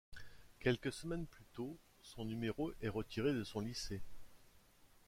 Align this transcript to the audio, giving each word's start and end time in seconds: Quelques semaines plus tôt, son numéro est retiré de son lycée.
Quelques 0.59 0.91
semaines 0.91 1.27
plus 1.27 1.45
tôt, 1.53 1.77
son 2.01 2.25
numéro 2.25 2.73
est 2.81 2.89
retiré 2.89 3.33
de 3.33 3.43
son 3.43 3.59
lycée. 3.59 4.01